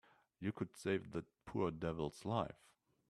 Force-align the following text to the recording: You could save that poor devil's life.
You 0.39 0.51
could 0.51 0.75
save 0.75 1.11
that 1.11 1.25
poor 1.45 1.69
devil's 1.69 2.25
life. 2.25 2.57